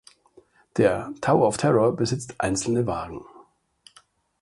Der 0.77 1.13
Tower 1.21 1.47
of 1.47 1.57
Terror 1.57 1.95
besitzt 1.95 2.41
einzelne 2.41 2.87
Wagen. 2.87 3.23